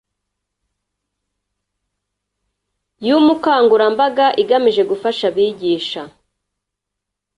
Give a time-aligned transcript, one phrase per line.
[3.07, 6.01] y umukangurambaga igamije gufasha abigisha